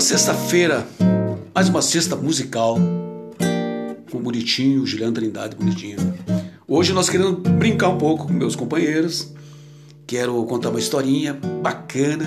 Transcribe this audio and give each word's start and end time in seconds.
uma 0.00 0.06
sexta-feira, 0.06 0.88
mais 1.54 1.68
uma 1.68 1.82
sexta 1.82 2.16
musical 2.16 2.78
com 4.10 4.16
o 4.16 4.20
Bonitinho, 4.22 4.86
Juliano 4.86 5.12
Trindade 5.12 5.54
Bonitinho. 5.54 5.98
Hoje 6.66 6.94
nós 6.94 7.10
queremos 7.10 7.38
brincar 7.58 7.90
um 7.90 7.98
pouco 7.98 8.26
com 8.26 8.32
meus 8.32 8.56
companheiros. 8.56 9.30
Quero 10.06 10.42
contar 10.46 10.70
uma 10.70 10.78
historinha 10.78 11.34
bacana. 11.34 12.26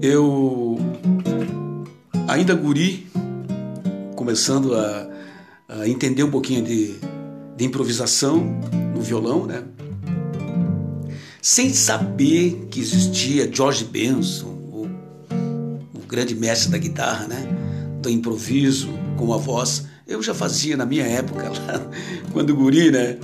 Eu 0.00 0.78
ainda 2.26 2.54
guri, 2.54 3.06
começando 4.16 4.74
a, 4.74 5.06
a 5.68 5.86
entender 5.86 6.22
um 6.22 6.30
pouquinho 6.30 6.64
de, 6.64 6.94
de 7.58 7.64
improvisação 7.66 8.38
no 8.94 9.02
violão, 9.02 9.44
né? 9.44 9.64
Sem 11.42 11.74
saber 11.74 12.68
que 12.70 12.80
existia 12.80 13.50
George 13.52 13.84
Benson, 13.84 14.59
grande 16.10 16.34
mestre 16.34 16.70
da 16.70 16.78
guitarra, 16.78 17.28
né? 17.28 17.48
Do 18.02 18.10
improviso 18.10 18.88
com 19.16 19.32
a 19.32 19.36
voz. 19.36 19.86
Eu 20.06 20.20
já 20.20 20.34
fazia 20.34 20.76
na 20.76 20.84
minha 20.84 21.04
época, 21.06 21.44
lá, 21.48 21.80
quando 22.32 22.54
guri, 22.54 22.90
né? 22.90 23.16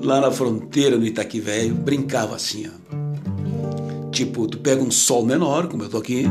Lá 0.00 0.20
na 0.20 0.30
fronteira, 0.30 0.96
no 0.96 1.04
Itaqui 1.04 1.40
Velho, 1.40 1.74
brincava 1.74 2.36
assim, 2.36 2.68
ó. 2.68 4.10
Tipo, 4.10 4.46
tu 4.46 4.58
pega 4.58 4.82
um 4.82 4.90
sol 4.90 5.24
menor, 5.26 5.66
como 5.66 5.82
eu 5.82 5.88
tô 5.88 5.98
aqui, 5.98 6.24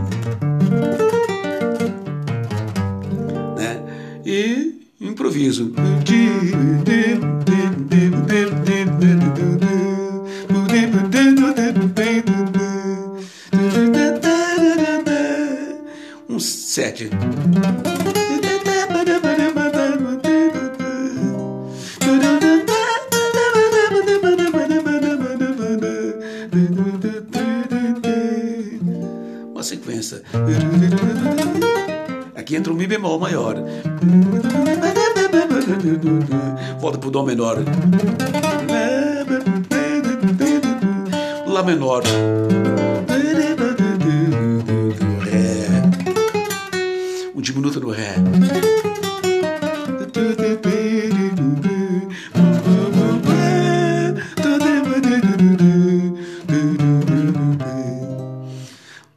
né? 3.57 3.84
E 4.26 4.79
improviso. 4.99 5.73
Sete. 16.77 17.09
Uma 29.51 29.63
sequência. 29.63 30.21
Aqui 32.35 32.55
entra 32.55 32.71
um 32.71 32.75
Mi 32.75 32.85
bemol 32.85 33.17
maior. 33.17 33.55
Volta 36.79 36.99
pro 36.99 37.09
Dó 37.09 37.23
menor. 37.23 37.57
Lá 41.48 41.63
menor. 41.63 42.03
Diminuto 47.48 47.79
no 47.79 47.91
Ré. 47.91 48.13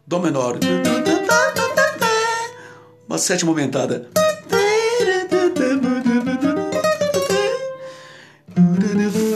Dó 0.07 0.21
menor. 0.21 0.61
Uma 3.09 3.19
sétima 3.19 3.51
aumentada. 3.51 4.09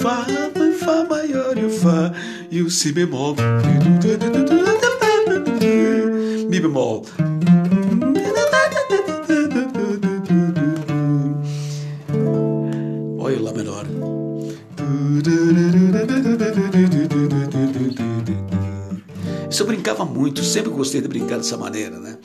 Fá, 0.00 0.24
Fá 0.78 1.04
maior 1.10 1.58
e 1.58 1.68
Fá 1.68 2.12
e 2.48 2.62
o 2.62 2.70
Si 2.70 2.92
bemol. 2.92 3.34
Mi 6.48 6.60
bemol. 6.60 7.23
Eu 19.64 19.66
brincava 19.66 20.04
muito, 20.04 20.44
sempre 20.44 20.70
gostei 20.70 21.00
de 21.00 21.08
brincar 21.08 21.38
dessa 21.38 21.56
maneira, 21.56 21.98
né? 21.98 22.18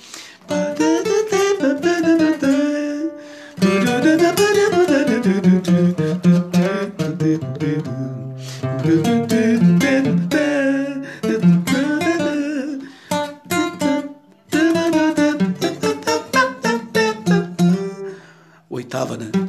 Oitava, 18.69 19.15
né? 19.15 19.48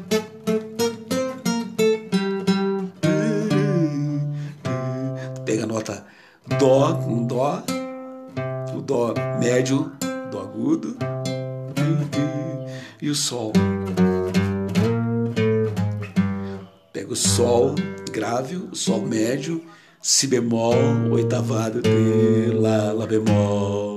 Si 20.20 20.26
bemol, 20.26 20.76
oitavado, 21.12 21.80
de 21.80 22.52
Lá, 22.52 22.92
Lá 22.92 23.06
bemol, 23.06 23.89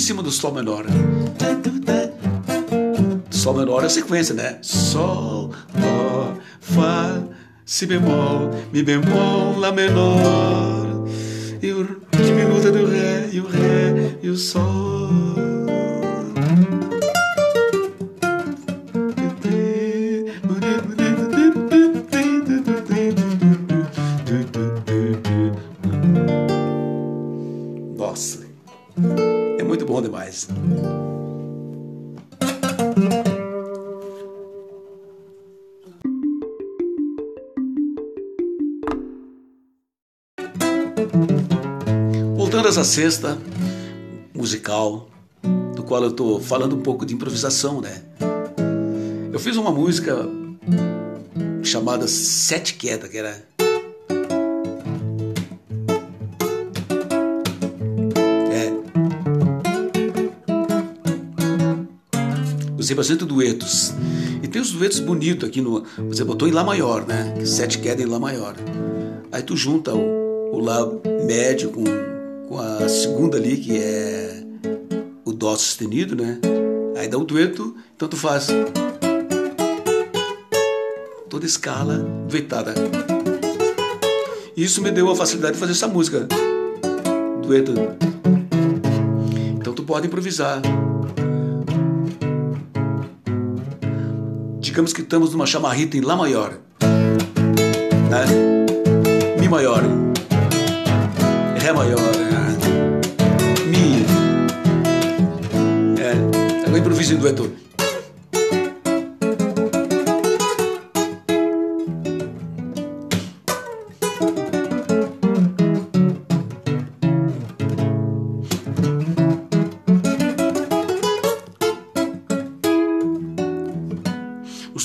cima 0.00 0.22
do 0.22 0.30
Sol 0.30 0.52
menor. 0.52 0.86
Sol 3.30 3.54
menor 3.54 3.82
é 3.82 3.86
a 3.86 3.90
sequência, 3.90 4.34
né? 4.34 4.58
Sol, 4.62 5.52
Dó, 5.74 6.34
Fá, 6.60 7.22
Si 7.64 7.86
bemol, 7.86 8.50
Mi 8.72 8.82
bemol, 8.82 9.58
Lá 9.58 9.70
menor. 9.70 11.06
E 11.62 11.72
o 11.72 12.00
diminuta 12.16 12.72
do 12.72 12.86
Ré, 12.86 13.28
e 13.32 13.40
o 13.40 13.46
Ré, 13.46 14.18
e 14.22 14.28
o 14.30 14.36
Sol. 14.36 15.10
Nossa, 27.96 28.40
muito 29.70 29.86
bom 29.86 30.02
demais. 30.02 30.48
Voltando 42.36 42.66
essa 42.66 42.82
sexta 42.82 43.38
musical, 44.34 45.08
do 45.76 45.84
qual 45.84 46.02
eu 46.02 46.10
estou 46.10 46.40
falando 46.40 46.74
um 46.74 46.80
pouco 46.80 47.06
de 47.06 47.14
improvisação, 47.14 47.80
né? 47.80 48.02
Eu 49.32 49.38
fiz 49.38 49.56
uma 49.56 49.70
música 49.70 50.16
chamada 51.62 52.08
Sete 52.08 52.74
Queda, 52.74 53.08
que 53.08 53.16
era 53.16 53.40
Usei 62.90 62.96
bastante 62.96 63.24
duetos. 63.24 63.94
E 64.42 64.48
tem 64.48 64.60
os 64.60 64.72
duetos 64.72 64.98
bonitos 64.98 65.48
aqui 65.48 65.60
no. 65.60 65.84
Você 66.08 66.24
botou 66.24 66.48
em 66.48 66.50
Lá 66.50 66.64
maior, 66.64 67.06
né? 67.06 67.36
Sete 67.44 67.78
queda 67.78 68.02
em 68.02 68.04
Lá 68.04 68.18
maior. 68.18 68.56
Aí 69.30 69.44
tu 69.44 69.56
junta 69.56 69.94
o, 69.94 70.56
o 70.56 70.58
Lá 70.58 70.84
médio 71.24 71.70
com, 71.70 71.84
com 72.48 72.58
a 72.58 72.88
segunda 72.88 73.36
ali, 73.36 73.58
que 73.58 73.78
é 73.78 74.42
o 75.24 75.32
Dó 75.32 75.54
sustenido, 75.54 76.16
né? 76.16 76.40
Aí 76.96 77.06
dá 77.06 77.16
um 77.16 77.24
dueto, 77.24 77.76
então 77.94 78.08
tu 78.08 78.16
faz 78.16 78.48
toda 81.28 81.46
escala 81.46 81.98
duetada. 82.28 82.74
Isso 84.56 84.82
me 84.82 84.90
deu 84.90 85.08
a 85.08 85.14
facilidade 85.14 85.54
de 85.54 85.60
fazer 85.60 85.72
essa 85.72 85.86
música. 85.86 86.26
dueto. 87.40 87.72
Então 89.60 89.72
tu 89.72 89.84
pode 89.84 90.08
improvisar. 90.08 90.60
Digamos 94.60 94.92
que 94.92 95.00
estamos 95.00 95.32
numa 95.32 95.46
chamarrita 95.46 95.96
em 95.96 96.02
Lá 96.02 96.14
maior. 96.14 96.60
Né? 98.10 98.26
Mi 99.40 99.48
maior. 99.48 99.82
Ré 101.58 101.72
maior. 101.72 101.98
Mi. 103.66 104.04
É. 105.98 106.66
Agora 106.66 106.78
improviso 106.78 107.14
em 107.14 107.16
dueto. 107.16 107.50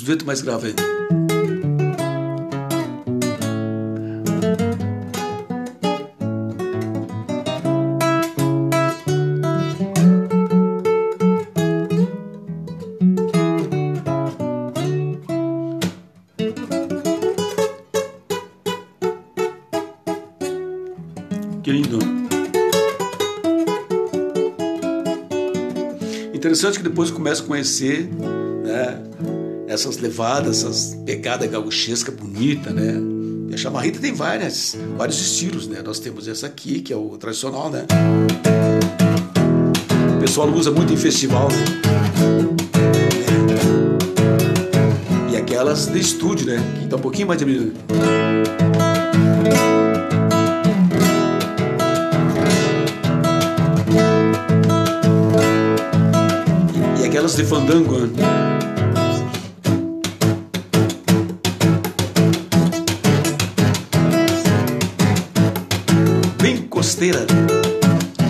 Os 0.06 0.08
duetos 0.08 0.28
mais 0.28 0.42
graves. 0.44 0.76
Que 21.64 21.72
lindo. 21.72 21.98
Interessante 26.32 26.78
que 26.78 26.84
depois 26.84 27.10
começa 27.10 27.42
a 27.42 27.46
conhecer 27.48 28.08
né, 28.64 29.15
essas 29.68 29.98
levadas, 29.98 30.64
essas 30.64 30.96
pegadas 31.06 31.50
gauchesca 31.50 32.12
bonita, 32.12 32.72
né? 32.72 32.94
E 33.50 33.54
a 33.54 33.58
chamarrita 33.58 34.00
tem 34.00 34.14
várias, 34.14 34.76
vários 34.98 35.20
estilos, 35.20 35.68
né? 35.68 35.82
Nós 35.84 36.00
temos 36.00 36.28
essa 36.28 36.48
aqui, 36.48 36.82
que 36.82 36.94
é 36.94 36.96
o 36.96 37.18
tradicional, 37.18 37.70
né? 37.70 37.86
O 40.16 40.20
pessoal 40.20 40.50
usa 40.50 40.72
muito 40.72 40.94
em 40.94 40.98
festival, 40.98 41.48
né? 41.50 41.66
E 45.32 45.38
aquelas 45.38 45.88
de 45.88 46.00
estúdio, 46.00 46.48
né? 46.48 46.58
Que 46.80 46.88
tá 46.88 46.96
um 46.96 47.02
pouquinho 47.02 47.28
mais 47.28 47.40
de 47.40 47.46
E 57.00 57.06
aquelas 57.06 57.36
de 57.36 57.44
fandango, 57.44 58.00
né? 58.00 58.75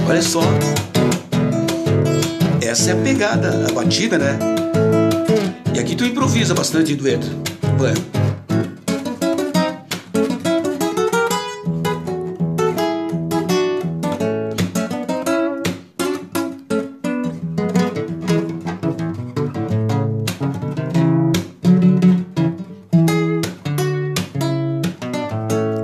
Olha 0.10 0.22
só. 0.22 0.42
Essa 2.62 2.92
é 2.92 2.94
a 2.94 2.98
pegada, 2.98 3.68
a 3.70 3.72
batida, 3.72 4.18
né? 4.18 4.38
E 5.74 5.80
aqui 5.80 5.96
tu 5.96 6.04
improvisa 6.04 6.54
bastante 6.54 6.94
dueto. 6.94 7.28
Ué. 7.80 7.94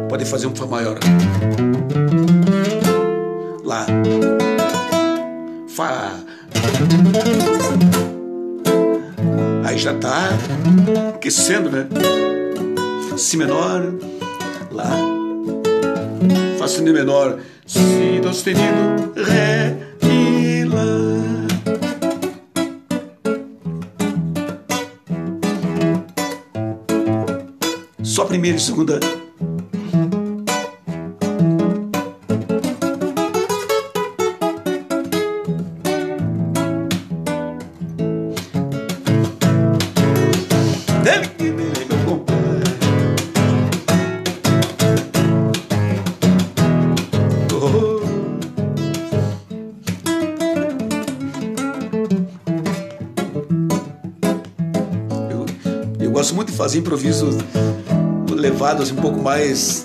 Pode 0.09 0.25
fazer 0.25 0.47
um 0.47 0.55
Fá 0.55 0.65
maior. 0.65 0.99
Tá 10.01 10.29
aquecendo, 11.15 11.69
né? 11.69 11.87
Si 13.15 13.37
menor. 13.37 13.93
Lá. 14.71 14.89
Fá 16.57 16.67
sustenido 16.67 16.97
menor. 16.97 17.39
Si, 17.67 18.19
Dó 18.21 18.33
sustenido. 18.33 19.13
Ré, 19.15 19.77
Mi, 20.01 20.65
Lá. 20.65 21.47
Só 28.03 28.25
primeira 28.25 28.57
e 28.57 28.59
segunda. 28.59 28.99
Fazer 56.51 56.79
improvisos 56.79 57.37
levados 58.35 58.91
um 58.91 58.95
pouco 58.95 59.19
mais 59.19 59.83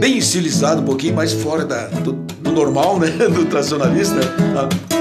bem 0.00 0.18
estilizado, 0.18 0.82
um 0.82 0.84
pouquinho 0.84 1.14
mais 1.14 1.32
fora 1.32 1.64
da, 1.64 1.86
do, 1.88 2.12
do 2.12 2.52
normal, 2.52 2.98
né? 2.98 3.08
Do 3.28 3.46
tradicionalista. 3.46 4.20
tá? 4.54 4.95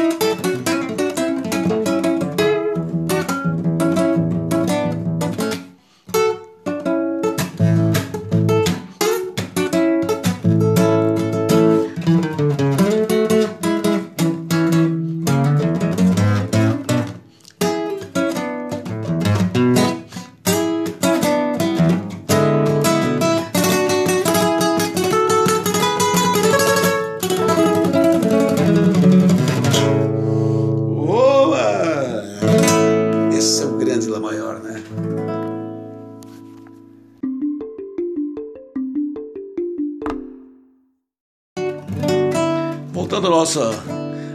Nossa 43.45 43.69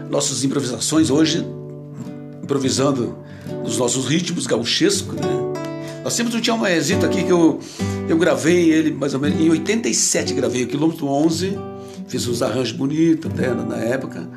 nossas 0.09 0.45
improvisações 0.45 1.11
hoje, 1.11 1.45
improvisando 2.43 3.19
os 3.65 3.77
nossos 3.77 4.07
ritmos 4.07 4.47
gauchescos, 4.47 5.17
né? 5.17 6.01
Nós 6.05 6.17
temos 6.17 6.33
um 6.35 6.41
Tchau 6.41 6.57
Maezito 6.57 7.05
aqui 7.05 7.25
que 7.25 7.31
eu, 7.31 7.59
eu 8.09 8.17
gravei 8.17 8.71
ele 8.71 8.93
mais 8.93 9.13
ou 9.13 9.21
menos 9.21 9.41
em 9.41 9.51
87, 9.51 10.33
gravei 10.33 10.63
o 10.63 10.67
quilômetro 10.69 11.07
11, 11.07 11.59
fiz 12.09 12.27
uns 12.27 12.41
arranjos 12.41 12.73
bonitos 12.73 13.31
até 13.31 13.53
na 13.53 13.77
época. 13.77 14.29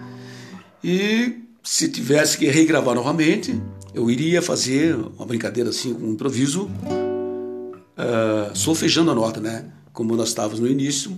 E 0.84 1.38
se 1.64 1.88
tivesse 1.88 2.38
que 2.38 2.48
regravar 2.48 2.96
novamente, 2.96 3.60
eu 3.94 4.10
iria 4.10 4.42
fazer 4.42 4.96
uma 4.96 5.26
brincadeira 5.26 5.70
assim, 5.70 5.94
um 5.94 6.14
improviso, 6.14 6.64
uh, 7.96 8.56
solfejando 8.56 9.12
a 9.12 9.16
nota, 9.16 9.40
né? 9.40 9.66
Como 9.92 10.16
nós 10.16 10.30
estávamos 10.30 10.60
no 10.60 10.68
início, 10.68 11.18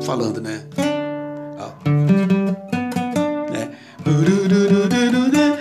falando, 0.00 0.40
né? 0.40 0.64
Ah. 1.58 1.74
Boo 4.04 4.22
doo 4.26 4.48
doo 4.48 4.68
doo 4.68 4.86
doo 5.12 5.28
doo. 5.34 5.53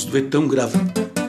Isso 0.00 0.16
é 0.16 0.22
tão 0.22 0.48
grave. 0.48 1.19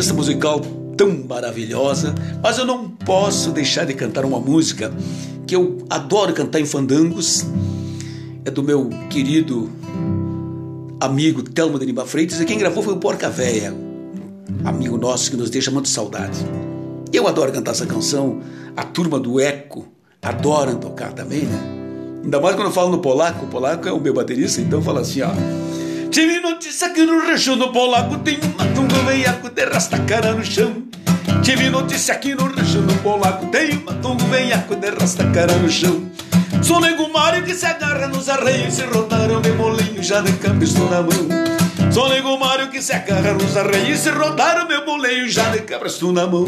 Cesta 0.00 0.14
musical 0.14 0.60
tão 0.96 1.24
maravilhosa, 1.28 2.14
mas 2.42 2.56
eu 2.56 2.64
não 2.64 2.88
posso 2.88 3.50
deixar 3.50 3.84
de 3.84 3.92
cantar 3.92 4.24
uma 4.24 4.40
música 4.40 4.90
que 5.46 5.54
eu 5.54 5.84
adoro 5.90 6.32
cantar 6.32 6.58
em 6.58 6.64
fandangos. 6.64 7.44
É 8.42 8.50
do 8.50 8.62
meu 8.62 8.88
querido 9.10 9.70
amigo 10.98 11.42
Telmo 11.42 11.78
de 11.78 11.84
Lima 11.84 12.06
Freitas, 12.06 12.40
e 12.40 12.46
quem 12.46 12.56
gravou 12.56 12.82
foi 12.82 12.94
o 12.94 12.96
Porca 12.96 13.28
Véia, 13.28 13.74
amigo 14.64 14.96
nosso 14.96 15.30
que 15.30 15.36
nos 15.36 15.50
deixa 15.50 15.70
muito 15.70 15.90
saudade. 15.90 16.38
Eu 17.12 17.28
adoro 17.28 17.52
cantar 17.52 17.72
essa 17.72 17.84
canção, 17.84 18.40
a 18.74 18.84
turma 18.84 19.20
do 19.20 19.38
Eco 19.38 19.86
adora 20.22 20.74
tocar 20.76 21.12
também, 21.12 21.42
né? 21.42 22.22
Ainda 22.24 22.40
mais 22.40 22.56
quando 22.56 22.68
eu 22.68 22.72
falo 22.72 22.90
no 22.90 23.00
polaco, 23.00 23.44
o 23.44 23.48
polaco 23.48 23.86
é 23.86 23.92
o 23.92 24.00
meu 24.00 24.14
baterista, 24.14 24.62
então 24.62 24.80
fala 24.80 25.00
assim, 25.00 25.20
ó. 25.20 25.30
Tive 26.10 26.40
notícia 26.40 26.90
que 26.90 27.06
no 27.06 27.20
rancho 27.20 27.54
do 27.54 27.70
Polaco 27.70 28.18
tem 28.18 28.36
um 28.42 28.58
matungo 28.58 28.94
veiaco 29.06 29.48
de 29.48 29.64
rasta 29.64 29.96
cara 30.00 30.32
no 30.32 30.44
chão. 30.44 30.82
Tive 31.40 31.70
notícia 31.70 32.16
que 32.16 32.34
no 32.34 32.46
rancho 32.46 32.82
do 32.82 32.94
Polaco 33.00 33.46
tem 33.46 33.76
um 33.76 33.84
matungo 33.84 34.24
veiaco 34.24 34.74
de 34.74 34.90
rasta 34.90 35.24
cara 35.30 35.54
no 35.54 35.70
chão. 35.70 36.10
Sou 36.62 36.80
nego 36.80 37.08
Mário 37.12 37.44
que 37.44 37.54
se 37.54 37.64
agarra 37.64 38.08
nos 38.08 38.28
arreios 38.28 38.78
e 38.80 38.82
rodaram 38.82 39.40
meu 39.40 39.54
molinho 39.54 40.02
já 40.02 40.20
de 40.20 40.32
cabeça 40.32 40.80
na 40.80 41.00
mão. 41.00 41.92
Sou 41.92 42.08
nego 42.08 42.36
Mário 42.36 42.68
que 42.70 42.82
se 42.82 42.92
agarra 42.92 43.32
nos 43.34 43.56
arreios 43.56 44.04
e 44.04 44.10
rodaram 44.10 44.66
meu 44.66 44.84
molinho 44.84 45.28
já 45.28 45.48
de 45.50 45.60
cabeça 45.60 46.04
na 46.06 46.26
mão. 46.26 46.44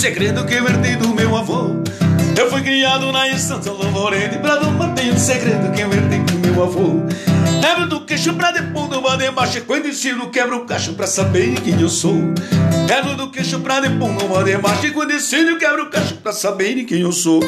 Segredo 0.00 0.46
que 0.46 0.54
herdei 0.54 0.96
do 0.96 1.08
meu 1.14 1.36
avô. 1.36 1.76
Eu 2.34 2.48
fui 2.48 2.62
criado 2.62 3.12
na 3.12 3.28
estância 3.28 3.70
do 3.70 3.86
Moreno 3.90 4.34
e 4.34 4.38
pra 4.38 4.58
não 4.58 4.94
tem 4.94 5.12
um 5.12 5.18
segredo 5.18 5.70
que 5.72 5.82
eu 5.82 5.92
herdei 5.92 6.20
do 6.20 6.38
meu 6.38 6.62
avô. 6.62 7.02
Lembro 7.60 7.86
do 7.86 8.00
queixo 8.06 8.32
pra 8.32 8.50
depois 8.50 8.88
do 8.88 9.02
bademache, 9.02 9.60
quando 9.60 9.88
ensino 9.88 10.30
quebra 10.30 10.56
o 10.56 10.64
cacho 10.64 10.94
pra 10.94 11.06
saber 11.06 11.60
quem 11.60 11.78
eu 11.78 11.90
sou. 11.90 12.16
Lembro 12.88 13.14
do 13.14 13.30
queixo 13.30 13.60
pra 13.60 13.80
depois 13.80 14.14
do 14.14 14.26
bademache, 14.26 14.90
quando 14.90 15.12
ensino 15.12 15.58
quebra 15.58 15.82
o 15.82 15.90
cacho 15.90 16.14
pra 16.14 16.32
saber 16.32 16.82
quem 16.84 17.02
eu 17.02 17.12
sou. 17.12 17.40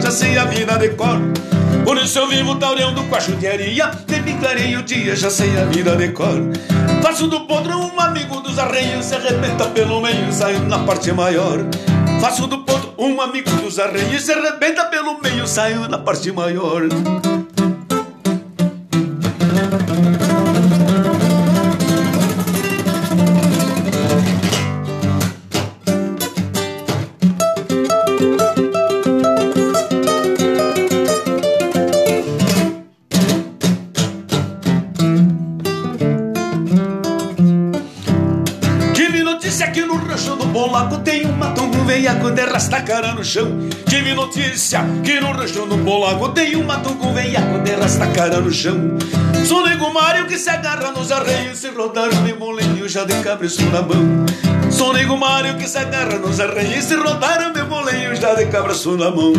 Já 0.00 0.10
sei 0.10 0.36
a 0.36 0.44
vida 0.44 0.76
de 0.76 0.90
cor. 0.90 1.18
Por 1.84 1.96
isso 1.96 2.18
eu 2.18 2.28
vivo 2.28 2.56
taurão 2.56 2.92
do 2.92 3.02
Quaxudieria, 3.04 3.90
clarei 4.40 4.76
o 4.76 4.82
dia, 4.82 5.16
já 5.16 5.30
sei 5.30 5.58
a 5.58 5.64
vida 5.64 5.96
de 5.96 6.08
cor. 6.08 6.42
Faço 7.02 7.26
do 7.26 7.40
podrão 7.46 7.90
um 7.94 8.00
amigo 8.00 8.40
dos 8.40 8.58
arreios, 8.58 9.06
se 9.06 9.14
arrebenta 9.14 9.66
pelo 9.66 10.00
meio, 10.00 10.30
saio 10.30 10.60
na 10.60 10.78
parte 10.80 11.12
maior. 11.12 11.58
Faço 12.20 12.46
do 12.46 12.58
podrão 12.58 12.92
um 12.98 13.20
amigo 13.20 13.50
dos 13.62 13.78
arreios, 13.78 14.22
se 14.22 14.32
arrebenta 14.32 14.84
pelo 14.84 15.20
meio, 15.22 15.46
saio 15.46 15.88
na 15.88 15.98
parte 15.98 16.30
maior. 16.30 16.82
Cara 42.84 43.14
no 43.14 43.24
chão. 43.24 43.68
Tive 43.88 44.14
notícia 44.14 44.80
que 45.02 45.18
no 45.18 45.32
rancho 45.32 45.66
do 45.66 45.76
Polaco 45.78 46.28
tem 46.28 46.54
um 46.56 46.64
mato 46.64 46.94
com 46.94 47.12
veiaco 47.12 47.58
de 47.64 47.72
rasta 47.72 48.06
cara 48.08 48.40
no 48.40 48.52
chão. 48.52 48.96
Sou 49.44 49.66
nego 49.66 49.92
Mário 49.92 50.26
que 50.26 50.38
se 50.38 50.48
agarra 50.48 50.92
nos 50.92 51.10
arreios 51.10 51.58
se 51.58 51.68
rodar 51.70 52.10
de 52.10 52.32
molinho 52.34 52.88
já 52.88 53.04
de 53.04 53.14
cabeça 53.22 53.62
na 53.64 53.82
mão. 53.82 54.24
Sou 54.70 54.92
nego 54.92 55.16
Mário 55.16 55.56
que 55.56 55.68
se 55.68 55.78
agarra 55.78 56.18
nos 56.18 56.38
arreios 56.38 56.84
se 56.84 56.94
rodar 56.94 57.52
de 57.52 57.62
molinho 57.64 58.14
já 58.14 58.34
de 58.34 58.46
cabeça 58.46 58.90
na 58.92 59.10
mão. 59.10 59.32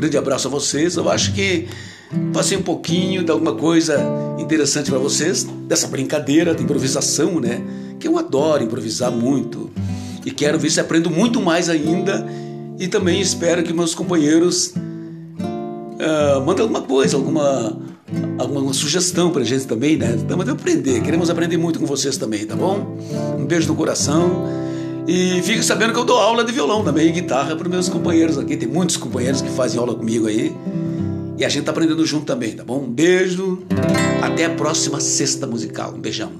Grande 0.00 0.16
abraço 0.16 0.48
a 0.48 0.50
vocês. 0.50 0.96
Eu 0.96 1.10
acho 1.10 1.34
que 1.34 1.68
passei 2.32 2.56
um 2.56 2.62
pouquinho 2.62 3.22
de 3.22 3.30
alguma 3.30 3.54
coisa 3.54 4.00
interessante 4.38 4.90
para 4.90 4.98
vocês, 4.98 5.44
dessa 5.68 5.86
brincadeira 5.86 6.54
de 6.54 6.62
improvisação, 6.62 7.38
né? 7.38 7.62
Que 7.98 8.08
eu 8.08 8.18
adoro 8.18 8.64
improvisar 8.64 9.10
muito 9.12 9.70
e 10.24 10.30
quero 10.30 10.58
ver 10.58 10.70
se 10.70 10.80
aprendo 10.80 11.10
muito 11.10 11.40
mais 11.40 11.68
ainda. 11.68 12.26
E 12.78 12.88
também 12.88 13.20
espero 13.20 13.62
que 13.62 13.74
meus 13.74 13.94
companheiros 13.94 14.68
uh, 14.68 16.40
mandem 16.46 16.62
alguma 16.62 16.80
coisa, 16.80 17.18
alguma, 17.18 17.78
alguma 18.38 18.72
sugestão 18.72 19.30
a 19.36 19.44
gente 19.44 19.66
também, 19.66 19.98
né? 19.98 20.14
Estamos 20.16 20.48
aprender, 20.48 21.02
queremos 21.02 21.28
aprender 21.28 21.58
muito 21.58 21.78
com 21.78 21.84
vocês 21.84 22.16
também, 22.16 22.46
tá 22.46 22.56
bom? 22.56 22.96
Um 23.38 23.44
beijo 23.44 23.68
no 23.68 23.76
coração. 23.76 24.46
E 25.06 25.42
fique 25.42 25.62
sabendo 25.62 25.92
que 25.92 25.98
eu 25.98 26.04
dou 26.04 26.18
aula 26.18 26.44
de 26.44 26.52
violão 26.52 26.84
também 26.84 27.08
e 27.08 27.12
guitarra 27.12 27.56
para 27.56 27.68
meus 27.68 27.88
companheiros 27.88 28.38
aqui. 28.38 28.56
Tem 28.56 28.68
muitos 28.68 28.96
companheiros 28.96 29.40
que 29.40 29.50
fazem 29.50 29.78
aula 29.78 29.94
comigo 29.94 30.26
aí. 30.26 30.54
E 31.38 31.44
a 31.44 31.48
gente 31.48 31.64
tá 31.64 31.70
aprendendo 31.70 32.04
junto 32.04 32.26
também, 32.26 32.52
tá 32.52 32.62
bom? 32.62 32.80
Um 32.80 32.90
beijo. 32.90 33.62
Até 34.22 34.44
a 34.44 34.50
próxima 34.50 35.00
sexta 35.00 35.46
musical. 35.46 35.94
Um 35.94 36.00
beijão. 36.00 36.32